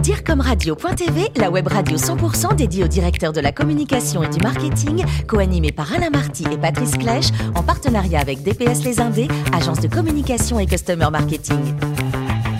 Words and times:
Direcomradio.tv, 0.00 1.32
la 1.36 1.50
web 1.50 1.68
radio 1.68 1.98
100% 1.98 2.56
dédiée 2.56 2.82
aux 2.82 2.88
directeurs 2.88 3.32
de 3.32 3.40
la 3.40 3.52
communication 3.52 4.22
et 4.22 4.28
du 4.28 4.40
marketing, 4.40 5.04
co-animée 5.28 5.70
par 5.70 5.92
Alain 5.92 6.08
Marty 6.08 6.44
et 6.50 6.56
Patrice 6.56 6.96
Clèche, 6.96 7.28
en 7.54 7.62
partenariat 7.62 8.20
avec 8.20 8.42
DPS 8.42 8.84
Les 8.84 9.00
Indés, 9.00 9.28
agence 9.52 9.80
de 9.80 9.88
communication 9.88 10.58
et 10.58 10.66
customer 10.66 11.08
marketing. 11.12 11.58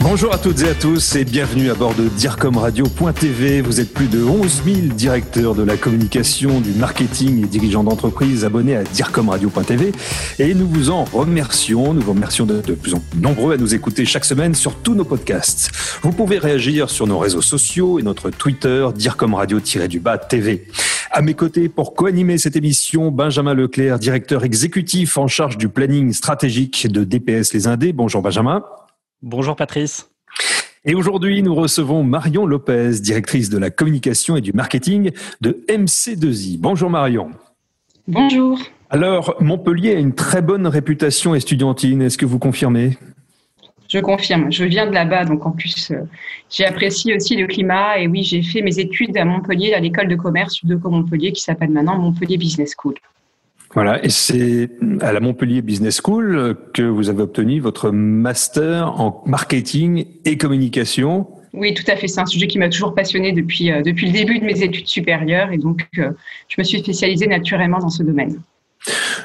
Bonjour 0.03 0.35
à 0.35 0.39
toutes 0.39 0.61
et 0.63 0.69
à 0.69 0.75
tous 0.75 1.15
et 1.15 1.25
bienvenue 1.25 1.71
à 1.71 1.75
bord 1.75 1.95
de 1.95 2.09
DIRCOMRadio.tv. 2.09 3.61
Vous 3.61 3.81
êtes 3.81 3.95
plus 3.95 4.09
de 4.09 4.25
11 4.25 4.63
000 4.65 4.77
directeurs 4.95 5.55
de 5.55 5.63
la 5.63 5.77
communication, 5.77 6.61
du 6.61 6.73
marketing 6.73 7.45
et 7.45 7.47
dirigeants 7.47 7.85
d'entreprise 7.85 8.45
abonnés 8.45 8.77
à 8.77 8.83
DIRCOMRadio.tv 8.83 9.93
et 10.41 10.55
nous 10.55 10.67
vous 10.67 10.91
en 10.91 11.05
remercions. 11.05 11.95
Nous 11.95 12.01
vous 12.01 12.15
remercions 12.15 12.47
de, 12.47 12.61
de 12.61 12.75
plus 12.75 12.95
en 12.95 12.99
plus 12.99 13.21
nombreux 13.21 13.55
à 13.55 13.57
nous 13.57 13.77
écouter 13.77 14.05
chaque 14.05 14.25
semaine 14.25 14.57
sur 14.57 14.75
tous 14.75 14.97
nos 14.97 15.05
podcasts. 15.05 15.71
Vous 16.03 16.11
pouvez 16.11 16.39
réagir 16.39 16.91
sur 16.91 17.07
nos 17.07 17.21
réseaux 17.21 17.41
sociaux 17.41 18.01
et 18.01 18.03
notre 18.03 18.31
Twitter 18.31 18.89
DIRCOMRadio-du-bas 18.95 20.19
TV. 20.19 20.67
À 21.13 21.23
mes 21.23 21.35
côtés, 21.35 21.69
pour 21.69 21.95
co-animer 21.95 22.39
cette 22.39 22.57
émission, 22.57 23.13
Benjamin 23.13 23.55
Leclerc, 23.55 24.01
directeur 24.01 24.43
exécutif 24.43 25.17
en 25.17 25.29
charge 25.29 25.59
du 25.59 25.69
planning 25.69 26.13
stratégique 26.13 26.91
de 26.91 27.05
DPS 27.05 27.53
Les 27.53 27.69
Indés. 27.69 27.93
Bonjour 27.93 28.21
Benjamin. 28.21 28.65
Bonjour 29.23 29.55
Patrice. 29.55 30.11
Et 30.85 30.97
aujourd'hui, 30.97 31.45
nous 31.45 31.55
recevons 31.55 32.03
Marion 32.03 32.45
Lopez, 32.45 32.95
directrice 33.01 33.51
de 33.51 33.59
la 33.59 33.71
communication 33.71 34.35
et 34.35 34.41
du 34.41 34.53
marketing 34.53 35.13
de 35.41 35.65
MC2I. 35.69 36.59
Bonjour 36.59 36.91
Marion. 36.91 37.31
Bonjour. 38.09 38.59
Alors, 38.91 39.37
Montpellier 39.39 39.95
a 39.95 40.01
une 40.01 40.13
très 40.13 40.43
bonne 40.43 40.67
réputation 40.67 41.37
estudiantine. 41.37 42.03
Est-ce 42.03 42.19
que 42.19 42.27
vous 42.27 42.41
confirmez? 42.41 42.99
Je 43.89 44.01
confirme. 44.01 44.51
Je 44.51 44.65
viens 44.65 44.89
de 44.89 44.93
là-bas, 44.93 45.25
donc 45.25 45.47
en 45.47 45.53
plus, 45.53 45.93
euh, 45.93 46.01
j'ai 46.51 46.65
apprécié 46.65 47.15
aussi 47.15 47.37
le 47.37 47.47
climat. 47.47 48.01
Et 48.01 48.09
oui, 48.09 48.25
j'ai 48.25 48.43
fait 48.43 48.61
mes 48.61 48.81
études 48.81 49.17
à 49.17 49.25
Montpellier, 49.25 49.73
à 49.75 49.79
l'école 49.79 50.09
de 50.09 50.17
commerce 50.17 50.65
de 50.65 50.75
Montpellier, 50.75 51.31
qui 51.31 51.43
s'appelle 51.43 51.71
maintenant 51.71 51.97
Montpellier 51.97 52.39
Business 52.39 52.75
School. 52.77 52.95
Voilà, 53.75 54.05
et 54.05 54.11
c'est 54.11 54.71
à 55.01 55.13
la 55.13 55.21
Montpellier 55.21 55.63
Business 55.63 56.01
School 56.05 56.57
que 56.75 56.83
vous 56.83 57.09
avez 57.09 57.23
obtenu 57.23 57.59
votre 57.61 57.91
master 57.91 59.01
en 59.01 59.23
marketing 59.27 60.07
et 60.27 60.37
communication. 60.37 61.27
Oui, 61.55 61.75
tout 61.75 61.85
à 61.87 61.97
fait. 61.97 62.09
C'est 62.09 62.21
un 62.21 62.27
sujet 62.27 62.47
qui 62.47 62.59
m'a 62.59 62.69
toujours 62.69 62.95
passionné 62.95 63.33
depuis, 63.33 63.71
euh, 63.71 63.83
depuis 63.83 64.07
le 64.07 64.13
début 64.13 64.39
de 64.39 64.45
mes 64.45 64.63
études 64.63 64.89
supérieures 64.89 65.53
et 65.53 65.59
donc 65.59 65.87
euh, 65.99 66.11
je 66.49 66.57
me 66.59 66.65
suis 66.65 66.81
spécialisée 66.81 67.27
naturellement 67.27 67.79
dans 67.79 67.91
ce 67.91 68.03
domaine. 68.03 68.41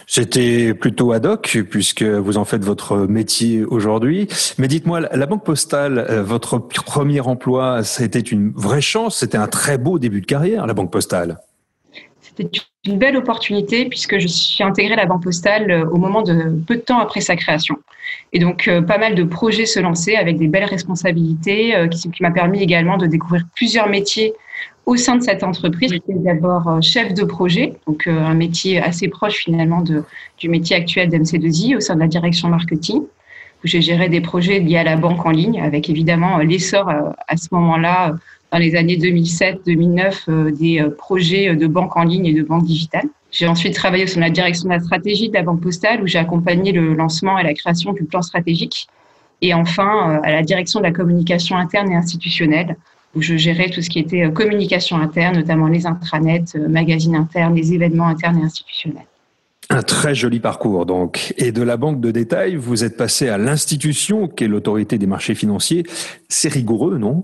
C'était 0.05 0.73
plutôt 0.73 1.11
ad 1.11 1.25
hoc 1.25 1.59
puisque 1.69 2.03
vous 2.03 2.37
en 2.37 2.45
faites 2.45 2.63
votre 2.63 3.07
métier 3.07 3.63
aujourd'hui. 3.65 4.27
Mais 4.57 4.67
dites-moi, 4.67 5.01
la 5.01 5.25
Banque 5.25 5.45
Postale, 5.45 6.05
euh, 6.09 6.23
votre 6.23 6.57
premier 6.59 7.21
emploi, 7.21 7.83
c'était 7.83 8.19
une 8.19 8.51
vraie 8.51 8.81
chance, 8.81 9.17
c'était 9.17 9.37
un 9.37 9.47
très 9.47 9.77
beau 9.77 9.99
début 9.99 10.21
de 10.21 10.25
carrière, 10.25 10.67
la 10.67 10.73
Banque 10.73 10.91
Postale? 10.91 11.37
C'était 12.37 12.59
une 12.85 12.99
belle 12.99 13.17
opportunité 13.17 13.85
puisque 13.85 14.19
je 14.19 14.27
suis 14.27 14.63
intégrée 14.63 14.93
à 14.93 14.97
la 14.97 15.05
Banque 15.05 15.23
Postale 15.23 15.71
euh, 15.71 15.85
au 15.89 15.97
moment 15.97 16.21
de 16.21 16.55
peu 16.67 16.75
de 16.75 16.81
temps 16.81 16.99
après 16.99 17.21
sa 17.21 17.35
création. 17.35 17.77
Et 18.31 18.39
donc, 18.39 18.67
euh, 18.67 18.81
pas 18.81 18.97
mal 18.97 19.15
de 19.15 19.23
projets 19.23 19.65
se 19.65 19.79
lancer 19.79 20.15
avec 20.15 20.37
des 20.37 20.47
belles 20.47 20.65
responsabilités 20.65 21.75
euh, 21.75 21.87
qui, 21.87 22.09
qui 22.11 22.21
m'a 22.21 22.31
permis 22.31 22.61
également 22.61 22.97
de 22.97 23.07
découvrir 23.07 23.43
plusieurs 23.55 23.89
métiers 23.89 24.33
au 24.85 24.95
sein 24.95 25.15
de 25.15 25.23
cette 25.23 25.43
entreprise. 25.43 25.91
J'étais 25.91 26.13
d'abord 26.13 26.81
chef 26.81 27.13
de 27.13 27.23
projet, 27.25 27.73
donc 27.87 28.07
un 28.07 28.33
métier 28.33 28.81
assez 28.81 29.09
proche 29.09 29.35
finalement 29.43 29.81
de, 29.81 30.05
du 30.37 30.47
métier 30.47 30.77
actuel 30.77 31.09
d'MC2I 31.09 31.75
au 31.75 31.81
sein 31.81 31.95
de 31.95 31.99
la 31.99 32.07
direction 32.07 32.47
marketing, 32.47 33.01
où 33.01 33.67
j'ai 33.67 33.81
géré 33.81 34.07
des 34.07 34.21
projets 34.21 34.59
liés 34.59 34.77
à 34.77 34.85
la 34.85 34.95
banque 34.95 35.25
en 35.25 35.31
ligne, 35.31 35.59
avec 35.59 35.89
évidemment 35.89 36.37
l'essor 36.37 36.89
à 36.89 37.35
ce 37.35 37.47
moment-là 37.51 38.15
dans 38.51 38.57
les 38.57 38.75
années 38.75 38.97
2007-2009 38.97 40.13
euh, 40.29 40.51
des 40.51 40.79
euh, 40.79 40.89
projets 40.89 41.55
de 41.55 41.67
banque 41.67 41.95
en 41.97 42.03
ligne 42.03 42.25
et 42.25 42.33
de 42.33 42.43
banque 42.43 42.63
digitale. 42.63 43.07
J'ai 43.31 43.47
ensuite 43.47 43.73
travaillé 43.73 44.07
sur 44.07 44.21
la 44.21 44.29
direction 44.29 44.69
de 44.69 44.73
la 44.73 44.79
stratégie 44.79 45.29
de 45.29 45.33
la 45.33 45.43
Banque 45.43 45.61
Postale 45.61 46.01
où 46.01 46.07
j'ai 46.07 46.17
accompagné 46.17 46.71
le 46.71 46.93
lancement 46.93 47.37
et 47.37 47.43
la 47.43 47.53
création 47.53 47.91
du 47.91 48.05
plan 48.05 48.21
stratégique. 48.21 48.87
Et 49.41 49.53
enfin, 49.53 50.11
euh, 50.11 50.19
à 50.23 50.31
la 50.31 50.43
direction 50.43 50.79
de 50.79 50.85
la 50.85 50.91
communication 50.91 51.57
interne 51.57 51.91
et 51.91 51.95
institutionnelle 51.95 52.77
où 53.15 53.21
je 53.21 53.35
gérais 53.35 53.69
tout 53.69 53.81
ce 53.81 53.89
qui 53.89 53.99
était 53.99 54.31
communication 54.31 54.97
interne, 54.97 55.37
notamment 55.37 55.67
les 55.67 55.87
intranets, 55.87 56.43
magazines 56.69 57.15
internes, 57.15 57.55
les 57.55 57.73
événements 57.73 58.07
internes 58.07 58.39
et 58.39 58.43
institutionnels. 58.43 59.07
Un 59.69 59.81
très 59.81 60.13
joli 60.13 60.39
parcours 60.39 60.85
donc. 60.85 61.33
Et 61.37 61.51
de 61.51 61.61
la 61.63 61.77
banque 61.77 61.99
de 61.99 62.11
détail, 62.11 62.55
vous 62.55 62.83
êtes 62.83 62.95
passé 62.95 63.27
à 63.27 63.37
l'institution 63.37 64.27
qui 64.27 64.43
est 64.43 64.47
l'autorité 64.47 64.97
des 64.97 65.07
marchés 65.07 65.35
financiers. 65.35 65.83
C'est 66.29 66.49
rigoureux, 66.49 66.97
non? 66.97 67.23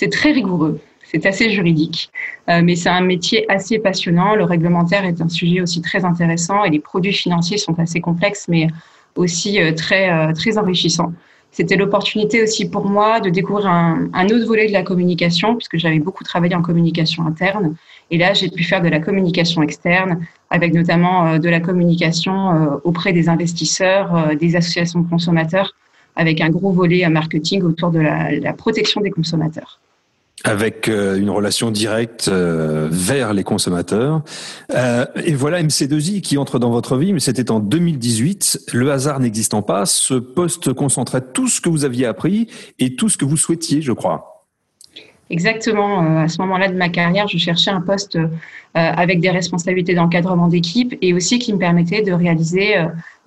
C'est 0.00 0.08
très 0.08 0.32
rigoureux. 0.32 0.80
C'est 1.04 1.26
assez 1.26 1.50
juridique, 1.50 2.10
euh, 2.48 2.62
mais 2.64 2.74
c'est 2.74 2.88
un 2.88 3.02
métier 3.02 3.44
assez 3.50 3.78
passionnant. 3.78 4.34
Le 4.34 4.44
réglementaire 4.44 5.04
est 5.04 5.20
un 5.20 5.28
sujet 5.28 5.60
aussi 5.60 5.82
très 5.82 6.06
intéressant 6.06 6.64
et 6.64 6.70
les 6.70 6.78
produits 6.78 7.12
financiers 7.12 7.58
sont 7.58 7.78
assez 7.78 8.00
complexes, 8.00 8.46
mais 8.48 8.68
aussi 9.14 9.60
euh, 9.60 9.72
très, 9.72 10.10
euh, 10.10 10.32
très 10.32 10.56
enrichissants. 10.56 11.12
C'était 11.50 11.76
l'opportunité 11.76 12.42
aussi 12.42 12.70
pour 12.70 12.86
moi 12.88 13.20
de 13.20 13.28
découvrir 13.28 13.66
un, 13.66 14.26
autre 14.34 14.46
volet 14.46 14.68
de 14.68 14.72
la 14.72 14.82
communication, 14.82 15.56
puisque 15.56 15.76
j'avais 15.76 15.98
beaucoup 15.98 16.24
travaillé 16.24 16.54
en 16.54 16.62
communication 16.62 17.26
interne. 17.26 17.74
Et 18.10 18.16
là, 18.16 18.32
j'ai 18.32 18.48
pu 18.48 18.64
faire 18.64 18.80
de 18.80 18.88
la 18.88 19.00
communication 19.00 19.60
externe, 19.62 20.24
avec 20.48 20.72
notamment 20.72 21.38
de 21.38 21.48
la 21.48 21.60
communication 21.60 22.80
auprès 22.84 23.12
des 23.12 23.28
investisseurs, 23.28 24.36
des 24.36 24.54
associations 24.54 25.00
de 25.00 25.08
consommateurs, 25.10 25.74
avec 26.14 26.40
un 26.40 26.50
gros 26.50 26.70
volet 26.70 27.06
marketing 27.08 27.62
autour 27.62 27.90
de 27.90 27.98
la 27.98 28.52
protection 28.52 29.00
des 29.00 29.10
consommateurs 29.10 29.80
avec 30.44 30.88
euh, 30.88 31.18
une 31.18 31.30
relation 31.30 31.70
directe 31.70 32.28
euh, 32.28 32.88
vers 32.90 33.34
les 33.34 33.44
consommateurs. 33.44 34.22
Euh, 34.74 35.04
et 35.24 35.34
voilà 35.34 35.62
MC2I 35.62 36.20
qui 36.20 36.38
entre 36.38 36.58
dans 36.58 36.70
votre 36.70 36.96
vie, 36.96 37.12
mais 37.12 37.20
c'était 37.20 37.50
en 37.50 37.60
2018. 37.60 38.68
Le 38.72 38.90
hasard 38.90 39.20
n'existant 39.20 39.62
pas, 39.62 39.84
ce 39.86 40.14
poste 40.14 40.72
concentrait 40.72 41.22
tout 41.32 41.48
ce 41.48 41.60
que 41.60 41.68
vous 41.68 41.84
aviez 41.84 42.06
appris 42.06 42.48
et 42.78 42.96
tout 42.96 43.08
ce 43.08 43.18
que 43.18 43.24
vous 43.24 43.36
souhaitiez, 43.36 43.82
je 43.82 43.92
crois. 43.92 44.46
Exactement. 45.28 46.22
À 46.22 46.26
ce 46.26 46.40
moment-là 46.42 46.68
de 46.68 46.76
ma 46.76 46.88
carrière, 46.88 47.28
je 47.28 47.38
cherchais 47.38 47.70
un 47.70 47.80
poste 47.80 48.18
avec 48.74 49.20
des 49.20 49.30
responsabilités 49.30 49.94
d'encadrement 49.94 50.48
d'équipe 50.48 50.96
et 51.02 51.14
aussi 51.14 51.38
qui 51.38 51.52
me 51.52 51.58
permettait 51.58 52.02
de 52.02 52.10
réaliser 52.10 52.74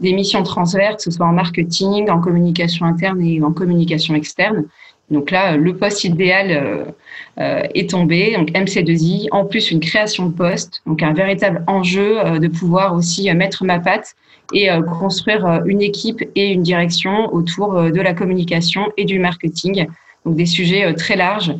des 0.01 0.11
missions 0.11 0.43
transverses, 0.43 0.97
que 0.97 1.03
ce 1.03 1.11
soit 1.11 1.25
en 1.25 1.31
marketing, 1.31 2.09
en 2.09 2.19
communication 2.19 2.85
interne 2.85 3.21
et 3.21 3.41
en 3.41 3.53
communication 3.53 4.15
externe. 4.15 4.65
Donc 5.11 5.31
là, 5.31 5.57
le 5.57 5.75
poste 5.75 6.03
idéal 6.03 6.51
euh, 6.51 6.85
euh, 7.39 7.67
est 7.75 7.89
tombé, 7.89 8.35
donc 8.35 8.51
MC2I, 8.51 9.27
en 9.31 9.45
plus 9.45 9.69
une 9.71 9.79
création 9.79 10.27
de 10.27 10.33
poste, 10.33 10.81
donc 10.85 11.03
un 11.03 11.13
véritable 11.13 11.63
enjeu 11.67 12.19
euh, 12.19 12.39
de 12.39 12.47
pouvoir 12.47 12.95
aussi 12.95 13.31
mettre 13.33 13.65
ma 13.65 13.79
patte 13.79 14.15
et 14.53 14.67
construire 14.99 15.61
une 15.65 15.81
équipe 15.81 16.21
et 16.35 16.51
une 16.51 16.61
direction 16.61 17.33
autour 17.33 17.81
de 17.81 18.01
la 18.01 18.13
communication 18.13 18.91
et 18.97 19.05
du 19.05 19.17
marketing, 19.17 19.87
donc 20.25 20.35
des 20.35 20.45
sujets 20.45 20.93
très 20.93 21.15
larges. 21.15 21.55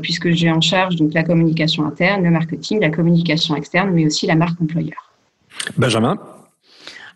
puisque 0.00 0.30
j'ai 0.30 0.50
en 0.50 0.60
charge 0.60 0.96
donc 0.96 1.12
la 1.12 1.22
communication 1.22 1.86
interne, 1.86 2.24
le 2.24 2.30
marketing, 2.30 2.80
la 2.80 2.90
communication 2.90 3.54
externe, 3.54 3.90
mais 3.92 4.06
aussi 4.06 4.26
la 4.26 4.34
marque 4.36 4.60
employeur. 4.60 5.12
Benjamin, 5.76 6.18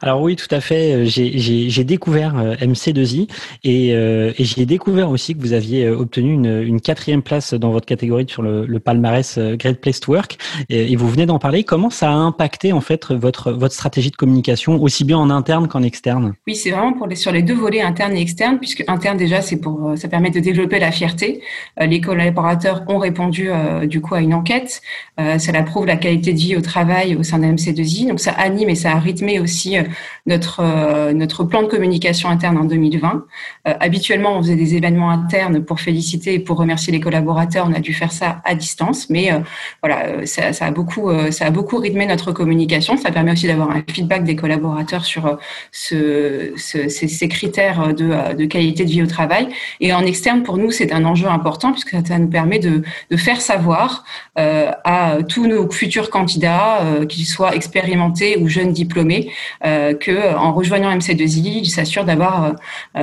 alors 0.00 0.22
oui, 0.22 0.36
tout 0.36 0.52
à 0.52 0.60
fait. 0.60 0.92
Euh, 0.92 1.04
j'ai 1.06 1.84
découvert 1.84 2.38
euh, 2.38 2.54
MC2I 2.56 3.28
et, 3.64 3.94
euh, 3.94 4.32
et 4.38 4.44
j'ai 4.44 4.64
découvert 4.64 5.10
aussi 5.10 5.34
que 5.34 5.40
vous 5.40 5.52
aviez 5.52 5.88
obtenu 5.88 6.32
une, 6.32 6.62
une, 6.62 6.80
quatrième 6.80 7.22
place 7.22 7.54
dans 7.54 7.70
votre 7.70 7.86
catégorie 7.86 8.26
sur 8.28 8.42
le, 8.42 8.64
le 8.64 8.78
palmarès 8.78 9.38
Great 9.38 9.80
Place 9.80 9.98
to 10.00 10.12
Work. 10.12 10.38
Et, 10.68 10.94
vous 10.94 11.08
venez 11.08 11.26
d'en 11.26 11.38
parler. 11.38 11.64
Comment 11.64 11.90
ça 11.90 12.10
a 12.10 12.14
impacté 12.14 12.72
en 12.72 12.80
fait 12.80 13.12
votre 13.12 13.52
votre 13.52 13.74
stratégie 13.74 14.10
de 14.10 14.16
communication 14.16 14.80
aussi 14.80 15.04
bien 15.04 15.18
en 15.18 15.30
interne 15.30 15.68
qu'en 15.68 15.82
externe? 15.82 16.34
Oui, 16.46 16.54
c'est 16.54 16.70
vraiment 16.70 16.92
pour 16.92 17.06
les, 17.06 17.16
sur 17.16 17.32
les 17.32 17.42
deux 17.42 17.54
volets 17.54 17.80
interne 17.80 18.16
et 18.16 18.20
externe, 18.20 18.58
puisque 18.58 18.84
interne 18.88 19.16
déjà 19.16 19.42
c'est 19.42 19.60
pour 19.60 19.92
ça 19.96 20.08
permet 20.08 20.30
de 20.30 20.40
développer 20.40 20.78
la 20.78 20.92
fierté. 20.92 21.42
Les 21.80 22.00
collaborateurs 22.00 22.84
ont 22.88 22.98
répondu 22.98 23.50
du 23.84 24.00
coup 24.00 24.14
à 24.14 24.20
une 24.20 24.34
enquête. 24.34 24.80
Cela 25.18 25.62
prouve 25.62 25.86
la 25.86 25.96
qualité 25.96 26.32
de 26.32 26.38
vie 26.38 26.56
au 26.56 26.60
travail 26.60 27.16
au 27.16 27.22
sein 27.22 27.38
de 27.38 27.44
MC2I. 27.44 28.08
Donc 28.08 28.20
ça 28.20 28.32
anime 28.32 28.68
et 28.68 28.74
ça 28.74 28.92
a 28.92 28.98
rythmé 28.98 29.40
aussi 29.40 29.76
notre, 30.26 30.60
euh, 30.60 31.12
notre 31.12 31.44
plan 31.44 31.62
de 31.62 31.66
communication 31.68 32.28
interne 32.28 32.58
en 32.58 32.64
2020. 32.64 33.24
Euh, 33.66 33.74
habituellement, 33.80 34.36
on 34.36 34.42
faisait 34.42 34.56
des 34.56 34.74
événements 34.74 35.10
internes 35.10 35.64
pour 35.64 35.80
féliciter 35.80 36.34
et 36.34 36.38
pour 36.38 36.58
remercier 36.58 36.92
les 36.92 37.00
collaborateurs. 37.00 37.66
On 37.68 37.74
a 37.74 37.80
dû 37.80 37.94
faire 37.94 38.12
ça 38.12 38.40
à 38.44 38.54
distance, 38.54 39.10
mais 39.10 39.32
euh, 39.32 39.38
voilà, 39.82 40.26
ça, 40.26 40.50
a 40.60 40.70
beaucoup, 40.70 41.10
ça 41.30 41.46
a 41.46 41.50
beaucoup 41.50 41.78
rythmé 41.78 42.06
notre 42.06 42.32
communication. 42.32 42.96
Ça 42.96 43.10
permet 43.10 43.32
aussi 43.32 43.46
d'avoir 43.46 43.70
un 43.70 43.82
feedback 43.90 44.24
des 44.24 44.36
collaborateurs 44.36 45.04
sur 45.04 45.38
ce, 45.72 46.52
ce, 46.56 46.88
ces, 46.88 47.28
critères 47.28 47.94
de, 47.94 48.44
qualité 48.44 48.84
de 48.84 48.90
vie 48.90 49.02
au 49.02 49.06
travail. 49.06 49.48
Et 49.80 49.92
en 49.92 50.04
externe, 50.04 50.42
pour 50.42 50.58
nous, 50.58 50.70
c'est 50.70 50.92
un 50.92 51.04
enjeu 51.04 51.28
important 51.28 51.72
puisque 51.72 51.96
ça 52.06 52.18
nous 52.18 52.28
permet 52.28 52.58
de 52.58 52.82
faire 53.16 53.40
savoir 53.40 54.04
à 54.36 55.18
tous 55.28 55.46
nos 55.46 55.70
futurs 55.70 56.10
candidats, 56.10 56.80
qu'ils 57.08 57.26
soient 57.26 57.54
expérimentés 57.54 58.36
ou 58.38 58.48
jeunes 58.48 58.72
diplômés, 58.72 59.30
que 60.00 60.36
en 60.36 60.52
rejoignant 60.52 60.94
MC2I, 60.96 61.60
il 61.62 61.70
s'assure 61.70 62.04
d'avoir 62.04 62.54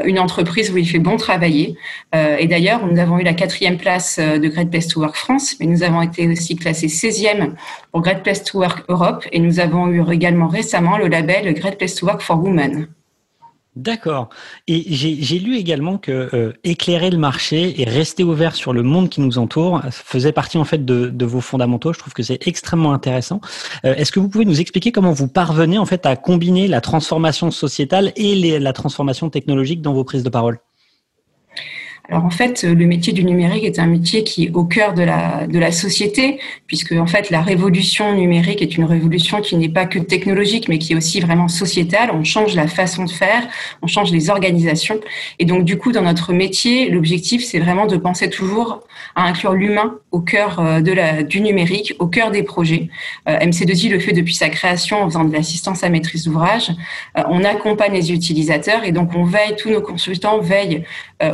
une 0.03 0.19
entreprise 0.19 0.71
où 0.71 0.77
il 0.77 0.87
fait 0.87 0.99
bon 0.99 1.17
travailler. 1.17 1.77
et 2.13 2.47
d'ailleurs, 2.47 2.85
nous 2.85 2.99
avons 2.99 3.19
eu 3.19 3.23
la 3.23 3.33
quatrième 3.33 3.77
place 3.77 4.19
de 4.19 4.47
Great 4.47 4.69
Place 4.69 4.87
to 4.87 4.99
Work 5.01 5.15
France, 5.15 5.55
mais 5.59 5.65
nous 5.65 5.83
avons 5.83 6.01
été 6.01 6.27
aussi 6.27 6.55
classés 6.55 6.87
16e 6.87 7.53
pour 7.91 8.01
Great 8.01 8.23
Place 8.23 8.43
to 8.43 8.59
Work 8.59 8.85
Europe 8.89 9.25
et 9.31 9.39
nous 9.39 9.59
avons 9.59 9.87
eu 9.87 10.03
également 10.11 10.47
récemment 10.47 10.97
le 10.97 11.07
label 11.07 11.53
Great 11.53 11.77
Place 11.77 11.95
to 11.95 12.05
Work 12.05 12.21
for 12.21 12.41
Women. 12.41 12.87
D'accord. 13.75 14.29
Et 14.67 14.85
j'ai 14.93 15.39
lu 15.39 15.57
également 15.57 15.97
que 15.97 16.29
euh, 16.33 16.53
éclairer 16.63 17.09
le 17.09 17.17
marché 17.17 17.81
et 17.81 17.83
rester 17.83 18.23
ouvert 18.23 18.55
sur 18.55 18.71
le 18.71 18.83
monde 18.83 19.09
qui 19.09 19.19
nous 19.19 19.37
entoure 19.37 19.81
faisait 19.91 20.31
partie 20.31 20.57
en 20.57 20.63
fait 20.63 20.85
de, 20.85 21.25
vos 21.25 21.41
fondamentaux. 21.41 21.91
Je 21.91 21.99
trouve 21.99 22.13
que 22.13 22.23
c'est 22.23 22.47
extrêmement 22.47 22.93
intéressant. 22.93 23.41
Euh, 23.83 23.93
est-ce 23.95 24.13
que 24.13 24.21
vous 24.21 24.29
pouvez 24.29 24.45
nous 24.45 24.61
expliquer 24.61 24.93
comment 24.93 25.11
vous 25.11 25.27
parvenez 25.27 25.77
en 25.77 25.85
fait 25.85 26.05
à 26.05 26.15
combiner 26.15 26.69
la 26.69 26.79
transformation 26.79 27.51
sociétale 27.51 28.13
et 28.15 28.59
la 28.59 28.71
transformation 28.71 29.29
technologique 29.29 29.81
dans 29.81 29.93
vos 29.93 30.05
prises 30.05 30.23
de 30.23 30.29
parole? 30.29 30.59
Alors 32.09 32.25
en 32.25 32.29
fait, 32.29 32.63
le 32.63 32.85
métier 32.85 33.13
du 33.13 33.23
numérique 33.23 33.63
est 33.63 33.79
un 33.79 33.87
métier 33.87 34.23
qui 34.23 34.45
est 34.45 34.51
au 34.53 34.63
cœur 34.63 34.93
de 34.93 35.01
la, 35.01 35.47
de 35.47 35.57
la 35.57 35.71
société, 35.71 36.39
puisque 36.67 36.91
en 36.91 37.07
fait 37.07 37.29
la 37.29 37.41
révolution 37.41 38.15
numérique 38.15 38.61
est 38.61 38.77
une 38.77 38.83
révolution 38.83 39.41
qui 39.41 39.55
n'est 39.55 39.69
pas 39.69 39.85
que 39.85 39.99
technologique, 39.99 40.67
mais 40.67 40.77
qui 40.77 40.93
est 40.93 40.95
aussi 40.95 41.19
vraiment 41.19 41.47
sociétale. 41.47 42.11
On 42.13 42.23
change 42.23 42.55
la 42.55 42.67
façon 42.67 43.05
de 43.05 43.11
faire, 43.11 43.47
on 43.81 43.87
change 43.87 44.11
les 44.11 44.29
organisations. 44.29 44.99
Et 45.39 45.45
donc 45.45 45.65
du 45.65 45.77
coup, 45.77 45.91
dans 45.91 46.03
notre 46.03 46.33
métier, 46.33 46.89
l'objectif, 46.89 47.43
c'est 47.43 47.59
vraiment 47.59 47.87
de 47.87 47.97
penser 47.97 48.29
toujours 48.29 48.83
à 49.15 49.23
inclure 49.23 49.53
l'humain 49.53 49.95
au 50.11 50.21
cœur 50.21 50.59
euh, 50.59 50.81
de 50.81 50.91
la, 50.91 51.23
du 51.23 51.41
numérique, 51.41 51.95
au 51.99 52.07
cœur 52.07 52.31
des 52.31 52.43
projets. 52.43 52.89
Euh, 53.27 53.37
MC2I 53.39 53.89
le 53.89 53.99
fait 53.99 54.13
depuis 54.13 54.33
sa 54.33 54.49
création 54.49 55.01
en 55.01 55.05
faisant 55.05 55.25
de 55.25 55.33
l'assistance 55.33 55.83
à 55.83 55.89
maîtrise 55.89 56.25
d'ouvrage. 56.25 56.71
Euh, 57.17 57.23
on 57.29 57.43
accompagne 57.43 57.93
les 57.93 58.11
utilisateurs 58.11 58.83
et 58.83 58.91
donc 58.91 59.15
on 59.15 59.23
veille, 59.23 59.55
tous 59.57 59.69
nos 59.69 59.81
consultants 59.81 60.39
veillent 60.39 60.83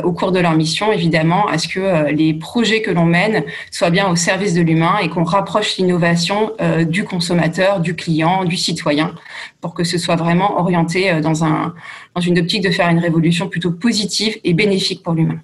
au 0.04 0.12
cours 0.12 0.30
de 0.30 0.38
leur 0.38 0.54
évidemment, 0.92 1.46
à 1.46 1.58
ce 1.58 1.68
que 1.68 2.10
les 2.10 2.34
projets 2.34 2.82
que 2.82 2.90
l'on 2.90 3.06
mène 3.06 3.44
soient 3.70 3.90
bien 3.90 4.08
au 4.08 4.16
service 4.16 4.54
de 4.54 4.62
l'humain 4.62 4.98
et 5.02 5.08
qu'on 5.08 5.24
rapproche 5.24 5.76
l'innovation 5.76 6.52
du 6.88 7.04
consommateur, 7.04 7.80
du 7.80 7.94
client, 7.94 8.44
du 8.44 8.56
citoyen, 8.56 9.14
pour 9.60 9.74
que 9.74 9.84
ce 9.84 9.98
soit 9.98 10.16
vraiment 10.16 10.58
orienté 10.58 11.20
dans, 11.20 11.44
un, 11.44 11.74
dans 12.14 12.20
une 12.20 12.38
optique 12.38 12.62
de 12.62 12.70
faire 12.70 12.88
une 12.88 12.98
révolution 12.98 13.48
plutôt 13.48 13.72
positive 13.72 14.38
et 14.44 14.54
bénéfique 14.54 15.02
pour 15.02 15.14
l'humain. 15.14 15.40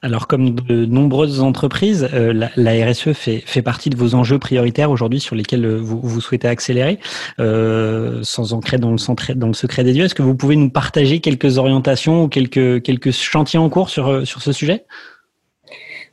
Alors, 0.00 0.28
comme 0.28 0.54
de 0.54 0.86
nombreuses 0.86 1.40
entreprises, 1.40 2.08
euh, 2.14 2.48
la, 2.56 2.86
RSE 2.86 3.12
fait, 3.14 3.42
fait, 3.44 3.62
partie 3.62 3.90
de 3.90 3.96
vos 3.96 4.14
enjeux 4.14 4.38
prioritaires 4.38 4.92
aujourd'hui 4.92 5.18
sur 5.18 5.34
lesquels 5.34 5.64
euh, 5.64 5.76
vous, 5.76 5.98
vous 6.00 6.20
souhaitez 6.20 6.46
accélérer, 6.46 7.00
euh, 7.40 8.20
sans 8.22 8.52
ancrer 8.52 8.78
dans 8.78 8.92
le, 8.92 8.98
secret 8.98 9.82
des 9.82 9.92
dieux. 9.92 10.04
Est-ce 10.04 10.14
que 10.14 10.22
vous 10.22 10.36
pouvez 10.36 10.54
nous 10.54 10.70
partager 10.70 11.18
quelques 11.18 11.58
orientations 11.58 12.24
ou 12.24 12.28
quelques, 12.28 12.80
quelques 12.82 13.10
chantiers 13.10 13.58
en 13.58 13.68
cours 13.68 13.90
sur, 13.90 14.24
sur 14.24 14.40
ce 14.40 14.52
sujet? 14.52 14.84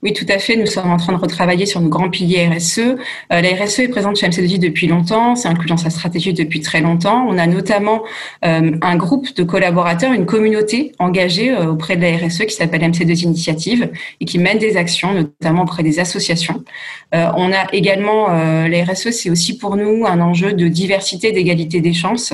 Oui, 0.04 0.14
tout 0.14 0.26
à 0.30 0.38
fait. 0.38 0.56
Nous 0.56 0.66
sommes 0.66 0.92
en 0.92 0.98
train 0.98 1.14
de 1.14 1.18
retravailler 1.18 1.66
sur 1.66 1.82
nos 1.82 1.90
grands 1.90 2.10
piliers 2.10 2.48
RSE. 2.48 2.80
Euh, 2.80 2.96
la 3.30 3.42
RSE 3.42 3.80
est 3.80 3.88
présente 3.88 4.18
chez 4.18 4.28
MC2I 4.28 4.60
depuis 4.60 4.88
longtemps. 4.88 5.36
C'est 5.36 5.48
inclus 5.48 5.68
dans 5.68 5.78
sa 5.78 5.90
stratégie 5.90 6.34
depuis 6.34 6.60
très 6.60 6.82
longtemps. 6.82 7.26
On 7.28 7.38
a 7.38 7.48
notamment 7.48 8.04
euh, 8.46 8.72
un 8.82 8.96
groupe 8.98 9.34
de 9.36 9.44
collaborateurs, 9.44 10.12
une 10.14 10.26
communauté 10.26 10.92
engagée 11.00 11.52
euh, 11.52 11.72
auprès 11.72 11.96
de 11.96 12.02
la 12.02 12.18
RSE 12.18 12.46
qui 12.46 12.56
s'appelle 12.56 12.82
MC2I 12.82 13.24
Initiative 13.24 13.90
et 14.20 14.26
qui 14.26 14.38
mène 14.38 14.60
des 14.60 14.78
actions, 14.78 15.14
notamment 15.14 15.64
auprès 15.64 15.84
des 15.84 16.00
associations. 16.00 16.64
on 17.14 17.52
a 17.54 17.74
également, 17.74 18.28
la 18.28 18.84
RSE, 18.84 19.12
c'est 19.12 19.30
aussi 19.30 19.58
pour 19.58 19.78
nous 19.78 20.06
un 20.06 20.20
enjeu 20.20 20.54
de 20.54 20.68
diversité, 20.68 21.32
d'égalité 21.32 21.80
des 21.80 21.94
chances. 21.94 22.34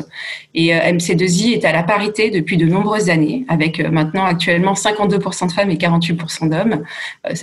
Et 0.55 0.69
MC2I 0.69 1.53
est 1.53 1.65
à 1.65 1.71
la 1.71 1.83
parité 1.83 2.31
depuis 2.31 2.57
de 2.57 2.65
nombreuses 2.65 3.09
années, 3.09 3.45
avec 3.47 3.79
maintenant 3.79 4.25
actuellement 4.25 4.73
52% 4.73 5.47
de 5.47 5.51
femmes 5.51 5.71
et 5.71 5.75
48% 5.75 6.49
d'hommes. 6.49 6.83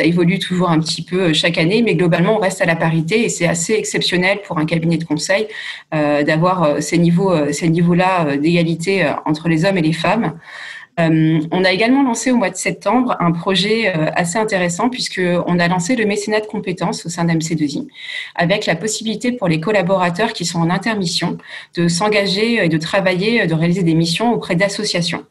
Évolue 0.09 0.39
toujours 0.39 0.71
un 0.71 0.81
petit 0.81 1.03
peu 1.03 1.21
euh, 1.21 1.33
chaque 1.33 1.59
année, 1.59 1.83
mais 1.83 1.95
globalement, 1.95 2.37
on 2.37 2.41
reste 2.41 2.61
à 2.61 2.67
la 2.67 2.77
parité 2.77 3.25
et 3.25 3.29
c'est 3.29 3.47
assez 3.47 3.75
exceptionnel 3.75 4.41
pour 4.47 4.59
un 4.59 4.67
cabinet 4.67 4.97
de 4.97 5.05
conseil 5.05 5.47
euh, 5.95 6.23
d'avoir 6.23 6.63
euh, 6.63 6.81
ces 6.81 6.99
niveaux, 6.99 7.53
ces 7.53 7.69
niveaux-là 7.69 8.37
d'égalité 8.37 9.11
entre 9.25 9.49
les 9.49 9.65
hommes 9.65 9.79
et 9.79 9.83
les 9.83 9.93
femmes. 9.93 10.39
on 10.99 11.65
a 11.65 11.71
également 11.71 12.03
lancé 12.03 12.33
au 12.33 12.37
mois 12.37 12.51
de 12.51 12.57
septembre 12.57 13.17
un 13.21 13.31
projet 13.31 13.93
assez 14.17 14.39
intéressant 14.39 14.89
puisqu'on 14.89 15.59
a 15.59 15.69
lancé 15.69 15.95
le 15.95 16.07
mécénat 16.07 16.41
de 16.41 16.47
compétences 16.47 17.07
au 17.07 17.09
sein 17.09 17.25
d'MC2I 17.25 17.87
avec 18.35 18.67
la 18.67 18.75
possibilité 18.75 19.31
pour 19.31 19.47
les 19.49 19.61
collaborateurs 19.61 20.33
qui 20.33 20.45
sont 20.45 20.59
en 20.59 20.71
intermission 20.71 21.39
de 21.77 21.87
s'engager 21.87 22.65
et 22.65 22.69
de 22.69 22.79
travailler, 22.79 23.47
de 23.47 23.55
réaliser 23.55 23.85
des 23.85 23.95
missions 23.95 24.33
auprès 24.33 24.57
d'associations. 24.57 25.25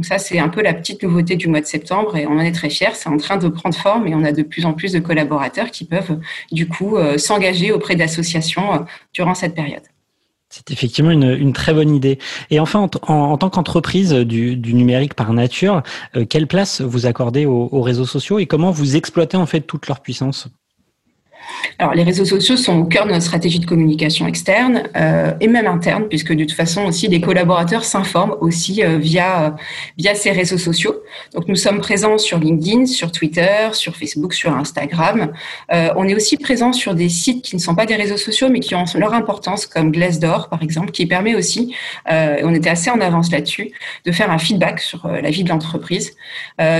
Donc 0.00 0.06
ça, 0.06 0.16
c'est 0.16 0.38
un 0.38 0.48
peu 0.48 0.62
la 0.62 0.72
petite 0.72 1.02
nouveauté 1.02 1.36
du 1.36 1.46
mois 1.46 1.60
de 1.60 1.66
septembre 1.66 2.16
et 2.16 2.26
on 2.26 2.30
en 2.30 2.40
est 2.40 2.52
très 2.52 2.70
fiers. 2.70 2.94
C'est 2.94 3.10
en 3.10 3.18
train 3.18 3.36
de 3.36 3.48
prendre 3.48 3.74
forme 3.74 4.06
et 4.06 4.14
on 4.14 4.24
a 4.24 4.32
de 4.32 4.42
plus 4.42 4.64
en 4.64 4.72
plus 4.72 4.92
de 4.92 4.98
collaborateurs 4.98 5.70
qui 5.70 5.84
peuvent 5.84 6.18
du 6.50 6.66
coup 6.66 6.96
euh, 6.96 7.18
s'engager 7.18 7.70
auprès 7.70 7.96
d'associations 7.96 8.72
euh, 8.72 8.78
durant 9.12 9.34
cette 9.34 9.54
période. 9.54 9.82
C'est 10.48 10.70
effectivement 10.70 11.10
une, 11.10 11.52
très 11.52 11.74
bonne 11.74 11.94
idée. 11.94 12.18
Et 12.48 12.60
enfin, 12.60 12.88
en, 13.02 13.36
tant 13.36 13.50
qu'entreprise 13.50 14.14
du, 14.14 14.56
numérique 14.56 15.12
par 15.12 15.34
nature, 15.34 15.82
euh, 16.16 16.24
quelle 16.24 16.46
place 16.46 16.80
vous 16.80 17.04
accordez 17.04 17.44
aux, 17.44 17.82
réseaux 17.82 18.06
sociaux 18.06 18.38
et 18.38 18.46
comment 18.46 18.70
vous 18.70 18.96
exploitez 18.96 19.36
en 19.36 19.44
fait 19.44 19.60
toute 19.60 19.86
leur 19.86 20.00
puissance? 20.00 20.48
Alors, 21.80 21.94
les 21.94 22.02
réseaux 22.02 22.26
sociaux 22.26 22.56
sont 22.56 22.78
au 22.78 22.84
cœur 22.84 23.06
de 23.06 23.10
notre 23.10 23.24
stratégie 23.24 23.58
de 23.58 23.66
communication 23.66 24.26
externe 24.26 24.82
euh, 24.96 25.32
et 25.40 25.48
même 25.48 25.66
interne, 25.66 26.08
puisque 26.08 26.34
de 26.34 26.44
toute 26.44 26.52
façon 26.52 26.84
aussi 26.84 27.08
les 27.08 27.22
collaborateurs 27.22 27.84
s'informent 27.84 28.36
aussi 28.40 28.82
euh, 28.82 28.98
via 28.98 29.46
euh, 29.46 29.50
via 29.96 30.14
ces 30.14 30.30
réseaux 30.30 30.58
sociaux. 30.58 30.94
Donc, 31.34 31.48
nous 31.48 31.56
sommes 31.56 31.80
présents 31.80 32.18
sur 32.18 32.38
LinkedIn, 32.38 32.84
sur 32.86 33.12
Twitter, 33.12 33.70
sur 33.72 33.96
Facebook, 33.96 34.34
sur 34.34 34.54
Instagram. 34.54 35.32
on 35.70 36.06
est 36.06 36.14
aussi 36.14 36.36
présent 36.36 36.72
sur 36.72 36.94
des 36.94 37.08
sites 37.08 37.42
qui 37.42 37.56
ne 37.56 37.60
sont 37.60 37.74
pas 37.74 37.86
des 37.86 37.96
réseaux 37.96 38.16
sociaux, 38.16 38.48
mais 38.50 38.60
qui 38.60 38.74
ont 38.74 38.84
leur 38.94 39.14
importance, 39.14 39.66
comme 39.66 39.90
Glassdoor 39.90 40.48
par 40.48 40.62
exemple, 40.62 40.90
qui 40.90 41.06
permet 41.06 41.34
aussi, 41.34 41.74
on 42.08 42.54
était 42.54 42.70
assez 42.70 42.90
en 42.90 43.00
avance 43.00 43.30
là-dessus, 43.30 43.72
de 44.04 44.12
faire 44.12 44.30
un 44.30 44.38
feedback 44.38 44.80
sur 44.80 45.08
la 45.08 45.30
vie 45.30 45.44
de 45.44 45.48
l'entreprise. 45.48 46.16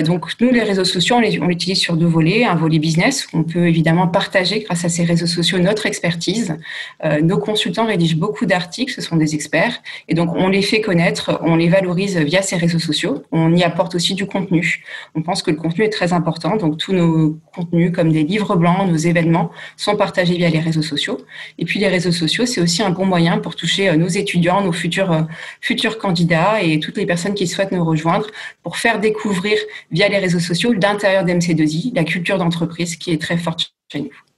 donc, 0.04 0.26
nous, 0.40 0.50
les 0.50 0.62
réseaux 0.62 0.84
sociaux, 0.84 1.16
on 1.16 1.46
l'utilise 1.46 1.78
sur 1.78 1.96
deux 1.96 2.06
volets, 2.06 2.44
un 2.44 2.54
volet 2.54 2.78
business, 2.78 3.26
on 3.32 3.42
peut 3.42 3.66
évidemment 3.68 4.08
partager 4.08 4.59
grâce 4.60 4.84
à 4.84 4.88
ces 4.88 5.04
réseaux 5.04 5.26
sociaux 5.26 5.58
notre 5.58 5.86
expertise. 5.86 6.56
Euh, 7.04 7.20
nos 7.20 7.38
consultants 7.38 7.86
rédigent 7.86 8.16
beaucoup 8.16 8.46
d'articles, 8.46 8.92
ce 8.92 9.00
sont 9.00 9.16
des 9.16 9.34
experts, 9.34 9.82
et 10.08 10.14
donc 10.14 10.34
on 10.34 10.48
les 10.48 10.62
fait 10.62 10.80
connaître, 10.80 11.40
on 11.42 11.56
les 11.56 11.68
valorise 11.68 12.16
via 12.18 12.42
ces 12.42 12.56
réseaux 12.56 12.78
sociaux. 12.78 13.22
On 13.32 13.54
y 13.54 13.62
apporte 13.62 13.94
aussi 13.94 14.14
du 14.14 14.26
contenu. 14.26 14.84
On 15.14 15.22
pense 15.22 15.42
que 15.42 15.50
le 15.50 15.56
contenu 15.56 15.84
est 15.84 15.90
très 15.90 16.12
important, 16.12 16.56
donc 16.56 16.78
tous 16.78 16.92
nos 16.92 17.38
contenus 17.54 17.92
comme 17.92 18.12
des 18.12 18.22
livres 18.22 18.56
blancs, 18.56 18.88
nos 18.88 18.96
événements 18.96 19.50
sont 19.76 19.96
partagés 19.96 20.36
via 20.36 20.50
les 20.50 20.60
réseaux 20.60 20.82
sociaux. 20.82 21.18
Et 21.58 21.64
puis 21.64 21.78
les 21.80 21.88
réseaux 21.88 22.12
sociaux, 22.12 22.46
c'est 22.46 22.60
aussi 22.60 22.82
un 22.82 22.90
bon 22.90 23.06
moyen 23.06 23.38
pour 23.38 23.56
toucher 23.56 23.88
euh, 23.88 23.96
nos 23.96 24.08
étudiants, 24.08 24.62
nos 24.62 24.72
futurs 24.72 25.12
euh, 25.12 25.22
futurs 25.60 25.98
candidats 25.98 26.62
et 26.62 26.80
toutes 26.80 26.96
les 26.96 27.06
personnes 27.06 27.34
qui 27.34 27.46
souhaitent 27.46 27.72
nous 27.72 27.84
rejoindre 27.84 28.26
pour 28.62 28.76
faire 28.76 29.00
découvrir 29.00 29.56
via 29.90 30.08
les 30.08 30.18
réseaux 30.18 30.40
sociaux 30.40 30.72
l'intérieur 30.72 31.24
d'MC2I, 31.24 31.94
la 31.94 32.04
culture 32.04 32.38
d'entreprise 32.38 32.96
qui 32.96 33.12
est 33.12 33.20
très 33.20 33.36
forte 33.36 33.74
chez 33.92 34.00
nous. 34.00 34.29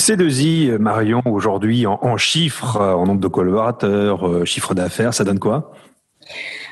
C2I, 0.00 0.78
Marion, 0.78 1.22
aujourd'hui 1.24 1.86
en, 1.86 2.16
chiffres, 2.16 2.80
en 2.80 3.06
nombre 3.06 3.20
de 3.20 3.28
collaborateurs, 3.28 4.28
euh, 4.28 4.44
chiffre 4.44 4.74
d'affaires, 4.74 5.12
ça 5.12 5.24
donne 5.24 5.38
quoi? 5.38 5.72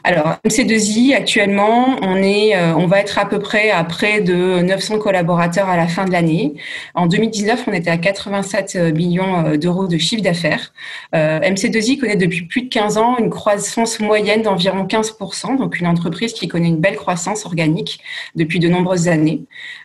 Alors, 0.07 0.37
MC2I, 0.47 1.17
actuellement, 1.17 1.97
on, 2.01 2.19
est, 2.19 2.55
euh, 2.55 2.77
on 2.77 2.87
va 2.87 3.01
être 3.01 3.19
à 3.19 3.27
peu 3.27 3.41
près 3.41 3.71
à 3.71 3.83
près 3.83 4.21
de 4.21 4.61
900 4.63 5.01
collaborateurs 5.01 5.69
à 5.69 5.77
la 5.77 5.89
fin 5.89 6.05
de 6.05 6.13
l'année. 6.13 6.55
En 6.95 7.07
2019, 7.07 7.65
on 7.67 7.73
était 7.73 7.91
à 7.91 7.97
87 7.97 8.77
millions 8.95 9.45
euh, 9.45 9.57
d'euros 9.57 9.89
de 9.89 9.99
chiffre 9.99 10.23
d'affaires. 10.23 10.73
Euh, 11.17 11.41
MC2I 11.41 11.99
connaît 11.99 12.15
depuis 12.15 12.43
plus 12.43 12.63
de 12.63 12.69
15 12.69 12.99
ans 12.99 13.17
une 13.19 13.31
croissance 13.31 13.99
moyenne 13.99 14.43
d'environ 14.43 14.85
15%, 14.85 15.59
donc 15.59 15.81
une 15.81 15.89
entreprise 15.89 16.35
qui 16.35 16.47
connaît 16.47 16.69
une 16.69 16.81
belle 16.81 16.95
croissance 16.95 17.45
organique 17.45 17.99
depuis 18.37 18.61
de 18.61 18.69
nombreuses 18.69 19.09
années. 19.09 19.43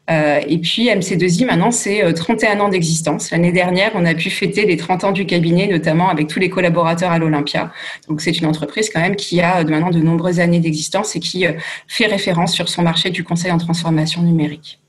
et 0.08 0.58
puis, 0.60 0.90
MC2I, 0.90 1.46
maintenant, 1.46 1.72
c'est 1.72 2.14
31 2.14 2.60
ans 2.60 2.70
d'existence. 2.70 3.32
L'année 3.32 3.54
dernière, 3.54 3.92
on 3.96 4.06
a 4.06 4.14
pu 4.14 4.30
fêter 4.30 4.66
les 4.66 4.76
30 4.76 5.06
ans 5.06 5.12
du 5.14 5.26
cabinet, 5.26 5.68
notamment 5.68 6.10
avec 6.10 6.28
tous 6.28 6.40
les 6.40 6.50
collaborateurs 6.50 7.12
à 7.12 7.18
l'Olympia. 7.18 7.72
Donc, 8.10 8.20
c'est 8.22 8.38
une 8.38 8.46
entreprise 8.46 8.90
quand 8.94 9.00
même 9.00 9.16
qui 9.16 9.40
a 9.42 9.61
maintenant 9.70 9.92
de 9.92 10.00
nombreuses 10.00 10.40
années 10.40 10.60
d'existence 10.60 11.16
et 11.16 11.20
qui 11.20 11.46
euh, 11.46 11.54
fait 11.88 12.08
référence 12.08 12.54
sur 12.54 12.70
son 12.70 12.82
marché 12.82 13.10
du 13.10 13.24
conseil 13.24 13.52
en 13.52 13.58
transformation 13.58 14.24
numérique. 14.24 14.80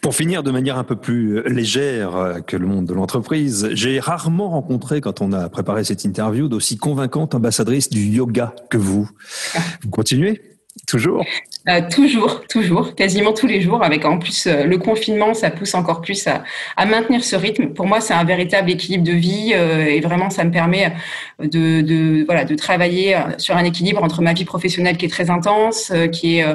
Pour 0.00 0.14
finir 0.14 0.42
de 0.42 0.50
manière 0.50 0.78
un 0.78 0.84
peu 0.84 0.96
plus 0.96 1.38
euh, 1.38 1.48
légère 1.48 2.16
euh, 2.16 2.40
que 2.40 2.56
le 2.56 2.66
monde 2.66 2.86
de 2.86 2.94
l'entreprise, 2.94 3.68
j'ai 3.72 3.98
rarement 3.98 4.50
rencontré, 4.50 5.00
quand 5.00 5.20
on 5.20 5.32
a 5.32 5.48
préparé 5.48 5.82
cette 5.84 6.04
interview, 6.04 6.48
d'aussi 6.48 6.76
convaincante 6.76 7.34
ambassadrice 7.34 7.90
du 7.90 8.06
yoga 8.06 8.54
que 8.70 8.78
vous. 8.78 9.08
Vous 9.82 9.90
continuez? 9.90 10.55
Toujours 10.86 11.24
euh, 11.68 11.80
Toujours, 11.90 12.46
toujours, 12.48 12.94
quasiment 12.94 13.32
tous 13.32 13.48
les 13.48 13.60
jours. 13.60 13.82
Avec 13.82 14.04
en 14.04 14.18
plus 14.18 14.46
euh, 14.46 14.64
le 14.64 14.78
confinement, 14.78 15.34
ça 15.34 15.50
pousse 15.50 15.74
encore 15.74 16.00
plus 16.00 16.26
à, 16.28 16.44
à 16.76 16.86
maintenir 16.86 17.24
ce 17.24 17.34
rythme. 17.34 17.70
Pour 17.70 17.86
moi, 17.86 18.00
c'est 18.00 18.14
un 18.14 18.22
véritable 18.22 18.70
équilibre 18.70 19.02
de 19.02 19.12
vie 19.12 19.52
euh, 19.52 19.84
et 19.84 20.00
vraiment, 20.00 20.30
ça 20.30 20.44
me 20.44 20.52
permet 20.52 20.92
de, 21.40 21.80
de, 21.80 22.24
voilà, 22.24 22.44
de 22.44 22.54
travailler 22.54 23.18
sur 23.36 23.56
un 23.56 23.64
équilibre 23.64 24.02
entre 24.04 24.22
ma 24.22 24.32
vie 24.32 24.44
professionnelle 24.44 24.96
qui 24.96 25.06
est 25.06 25.10
très 25.10 25.28
intense, 25.28 25.92
qui 26.12 26.38
est 26.38 26.46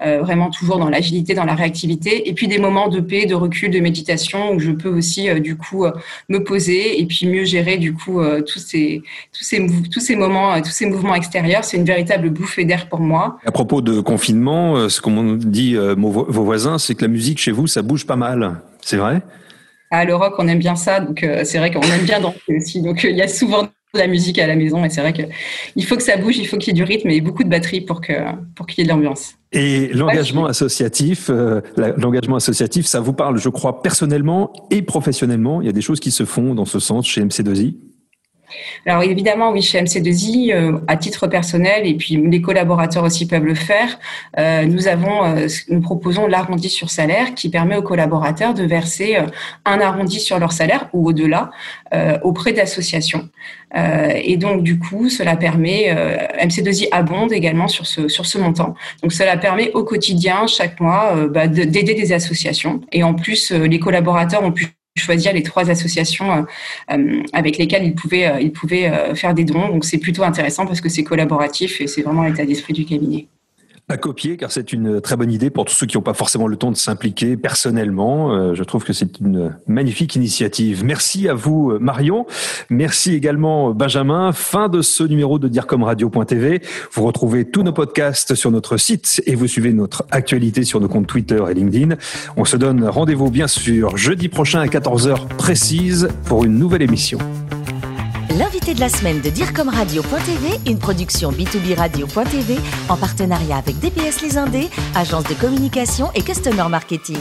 vraiment 0.00 0.50
toujours 0.50 0.76
dans 0.78 0.90
l'agilité, 0.90 1.32
dans 1.32 1.46
la 1.46 1.54
réactivité, 1.54 2.28
et 2.28 2.34
puis 2.34 2.48
des 2.48 2.58
moments 2.58 2.88
de 2.88 3.00
paix, 3.00 3.24
de 3.24 3.34
recul, 3.34 3.70
de 3.70 3.80
méditation 3.80 4.52
où 4.52 4.58
je 4.58 4.70
peux 4.72 4.90
aussi 4.90 5.28
du 5.40 5.56
coup 5.56 5.86
me 6.28 6.38
poser 6.44 7.00
et 7.00 7.06
puis 7.06 7.26
mieux 7.26 7.44
gérer 7.44 7.78
du 7.78 7.94
coup 7.94 8.20
tous 8.46 8.58
ces 8.58 9.02
tous 9.32 9.44
ces 9.44 9.66
tous 9.90 10.00
ces 10.00 10.16
moments, 10.16 10.60
tous 10.60 10.70
ces 10.70 10.84
mouvements 10.84 11.14
extérieurs. 11.14 11.64
C'est 11.64 11.78
une 11.78 11.84
véritable 11.84 12.28
bouffée 12.28 12.66
d'air 12.66 12.90
pour 12.90 13.00
moi. 13.00 13.38
À 13.46 13.52
propos 13.52 13.75
de 13.80 14.00
confinement, 14.00 14.88
ce 14.88 15.00
qu'on 15.00 15.34
dit 15.34 15.76
vos 15.76 16.44
voisins, 16.44 16.78
c'est 16.78 16.94
que 16.94 17.02
la 17.02 17.08
musique 17.08 17.38
chez 17.38 17.52
vous, 17.52 17.66
ça 17.66 17.82
bouge 17.82 18.06
pas 18.06 18.16
mal. 18.16 18.60
C'est 18.82 18.96
vrai? 18.96 19.22
Ah, 19.90 20.04
le 20.04 20.14
rock, 20.14 20.34
on 20.38 20.48
aime 20.48 20.58
bien 20.58 20.76
ça, 20.76 21.00
donc 21.00 21.26
c'est 21.44 21.58
vrai 21.58 21.70
qu'on 21.70 21.82
aime 21.82 22.04
bien 22.04 22.20
danser 22.20 22.56
aussi. 22.56 22.82
Donc 22.82 23.04
il 23.04 23.16
y 23.16 23.22
a 23.22 23.28
souvent 23.28 23.68
de 23.96 23.98
la 23.98 24.06
musique 24.06 24.38
à 24.38 24.46
la 24.46 24.56
maison 24.56 24.84
et 24.84 24.90
c'est 24.90 25.00
vrai 25.00 25.12
qu'il 25.12 25.84
faut 25.84 25.96
que 25.96 26.02
ça 26.02 26.16
bouge, 26.16 26.36
il 26.38 26.46
faut 26.46 26.56
qu'il 26.56 26.68
y 26.68 26.80
ait 26.80 26.84
du 26.84 26.84
rythme 26.84 27.08
et 27.10 27.20
beaucoup 27.20 27.44
de 27.44 27.48
batterie 27.48 27.80
pour 27.80 28.00
que 28.00 28.12
pour 28.54 28.66
qu'il 28.66 28.78
y 28.78 28.80
ait 28.82 28.84
de 28.84 28.92
l'ambiance. 28.92 29.34
Et 29.52 29.88
l'engagement 29.88 30.46
associatif, 30.46 31.30
euh, 31.30 31.60
l'engagement 31.96 32.36
associatif, 32.36 32.86
ça 32.86 33.00
vous 33.00 33.12
parle, 33.12 33.38
je 33.38 33.48
crois, 33.48 33.82
personnellement 33.82 34.52
et 34.70 34.82
professionnellement. 34.82 35.62
Il 35.62 35.66
y 35.66 35.70
a 35.70 35.72
des 35.72 35.80
choses 35.80 36.00
qui 36.00 36.10
se 36.10 36.24
font 36.24 36.54
dans 36.54 36.64
ce 36.64 36.78
sens 36.78 37.06
chez 37.06 37.22
MC2I. 37.22 37.74
Alors 38.86 39.02
évidemment, 39.02 39.50
oui, 39.50 39.62
chez 39.62 39.80
MC2I, 39.80 40.52
euh, 40.52 40.78
à 40.86 40.96
titre 40.96 41.26
personnel, 41.26 41.86
et 41.86 41.94
puis 41.94 42.16
les 42.16 42.40
collaborateurs 42.40 43.04
aussi 43.04 43.26
peuvent 43.26 43.44
le 43.44 43.54
faire, 43.54 43.98
euh, 44.38 44.64
nous 44.64 44.88
avons, 44.88 45.24
euh, 45.24 45.46
nous 45.68 45.80
proposons 45.80 46.26
l'arrondi 46.26 46.68
sur 46.68 46.90
salaire 46.90 47.34
qui 47.34 47.48
permet 47.50 47.76
aux 47.76 47.82
collaborateurs 47.82 48.54
de 48.54 48.64
verser 48.64 49.18
un 49.64 49.80
arrondi 49.80 50.20
sur 50.20 50.38
leur 50.38 50.52
salaire 50.52 50.88
ou 50.92 51.08
au-delà 51.08 51.50
auprès 52.22 52.52
d'associations. 52.52 53.28
et 53.74 54.36
donc 54.36 54.62
du 54.62 54.78
coup, 54.78 55.08
cela 55.08 55.36
permet, 55.36 55.94
MC2I 56.42 56.88
abonde 56.92 57.32
également 57.32 57.68
sur 57.68 57.86
ce, 57.86 58.08
sur 58.08 58.26
ce 58.26 58.38
montant. 58.38 58.74
Donc 59.02 59.12
cela 59.12 59.36
permet 59.36 59.70
au 59.72 59.84
quotidien, 59.84 60.46
chaque 60.46 60.80
mois, 60.80 61.26
bah, 61.28 61.46
d'aider 61.46 61.94
des 61.94 62.12
associations. 62.12 62.80
Et 62.92 63.02
en 63.02 63.14
plus, 63.14 63.52
les 63.52 63.78
collaborateurs 63.78 64.42
ont 64.42 64.52
pu 64.52 64.76
choisir 64.96 65.32
les 65.32 65.42
trois 65.42 65.70
associations 65.70 66.32
euh, 66.32 66.42
euh, 66.92 67.22
avec 67.32 67.58
lesquelles 67.58 67.84
ils 67.84 67.94
pouvaient, 67.94 68.26
euh, 68.26 68.40
ils 68.40 68.52
pouvaient 68.52 69.14
faire 69.14 69.34
des 69.34 69.44
dons. 69.44 69.68
Donc 69.68 69.84
c'est 69.84 69.98
plutôt 69.98 70.22
intéressant 70.22 70.66
parce 70.66 70.80
que 70.80 70.88
c'est 70.88 71.04
collaboratif 71.04 71.80
et 71.80 71.86
c'est 71.86 72.02
vraiment 72.02 72.24
l'état 72.24 72.44
d'esprit 72.44 72.72
du 72.72 72.84
cabinet 72.84 73.26
à 73.88 73.96
copier 73.96 74.36
car 74.36 74.50
c'est 74.50 74.72
une 74.72 75.00
très 75.00 75.16
bonne 75.16 75.30
idée 75.30 75.48
pour 75.48 75.64
tous 75.64 75.74
ceux 75.74 75.86
qui 75.86 75.96
n'ont 75.96 76.02
pas 76.02 76.14
forcément 76.14 76.48
le 76.48 76.56
temps 76.56 76.72
de 76.72 76.76
s'impliquer 76.76 77.36
personnellement. 77.36 78.32
Euh, 78.32 78.54
je 78.54 78.64
trouve 78.64 78.84
que 78.84 78.92
c'est 78.92 79.20
une 79.20 79.56
magnifique 79.68 80.16
initiative. 80.16 80.84
Merci 80.84 81.28
à 81.28 81.34
vous 81.34 81.78
Marion. 81.78 82.26
Merci 82.68 83.14
également 83.14 83.70
Benjamin. 83.70 84.32
Fin 84.32 84.68
de 84.68 84.82
ce 84.82 85.04
numéro 85.04 85.38
de 85.38 85.46
DIRCOMRadio.tv. 85.46 86.62
Vous 86.92 87.04
retrouvez 87.04 87.44
tous 87.44 87.62
nos 87.62 87.72
podcasts 87.72 88.34
sur 88.34 88.50
notre 88.50 88.76
site 88.76 89.22
et 89.26 89.36
vous 89.36 89.46
suivez 89.46 89.72
notre 89.72 90.04
actualité 90.10 90.64
sur 90.64 90.80
nos 90.80 90.88
comptes 90.88 91.06
Twitter 91.06 91.42
et 91.48 91.54
LinkedIn. 91.54 91.96
On 92.36 92.44
se 92.44 92.56
donne 92.56 92.84
rendez-vous 92.88 93.30
bien 93.30 93.46
sûr 93.46 93.96
jeudi 93.96 94.28
prochain 94.28 94.60
à 94.60 94.66
14h 94.66 95.28
précise 95.36 96.08
pour 96.24 96.44
une 96.44 96.58
nouvelle 96.58 96.82
émission. 96.82 97.18
L'invité 98.38 98.74
de 98.74 98.80
la 98.80 98.90
semaine 98.90 99.22
de 99.22 99.30
DIRCOMRadio.tv, 99.30 100.70
une 100.70 100.78
production 100.78 101.32
B2B 101.32 101.74
Radio.tv 101.74 102.56
en 102.90 102.96
partenariat 102.96 103.56
avec 103.56 103.78
DPS 103.78 104.20
Les 104.20 104.36
Indés, 104.36 104.68
agence 104.94 105.24
de 105.24 105.34
communication 105.34 106.10
et 106.14 106.20
customer 106.20 106.68
marketing. 106.68 107.16